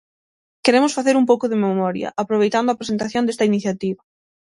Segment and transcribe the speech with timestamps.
[0.65, 4.01] Queremos facer un pouco de memoria, aproveitando a presentación desta iniciativa.